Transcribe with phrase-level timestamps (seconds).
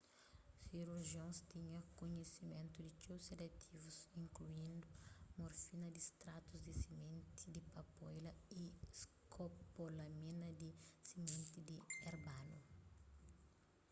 [0.67, 4.87] sirurjions tinha kunhisimentu di txeu sedativus inkluindu
[5.37, 8.63] morfina di stratus di simenti di papoila y
[9.01, 10.69] skopolamina di
[11.09, 11.75] simenti di
[12.09, 12.57] erbanu